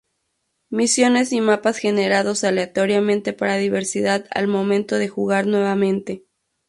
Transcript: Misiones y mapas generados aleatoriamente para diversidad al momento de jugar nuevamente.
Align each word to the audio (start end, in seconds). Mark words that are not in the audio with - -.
Misiones 0.71 1.31
y 1.31 1.41
mapas 1.41 1.77
generados 1.77 2.43
aleatoriamente 2.43 3.33
para 3.33 3.57
diversidad 3.57 4.25
al 4.33 4.47
momento 4.47 4.95
de 4.97 5.07
jugar 5.07 5.45
nuevamente. 5.45 6.25